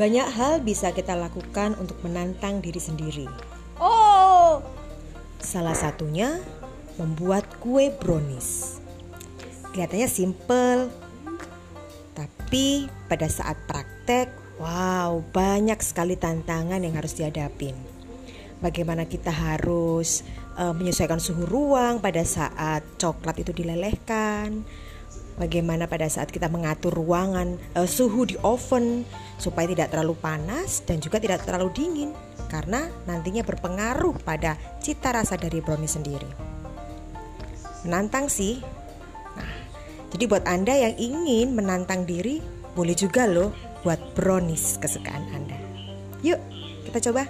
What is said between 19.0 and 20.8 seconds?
kita harus eh,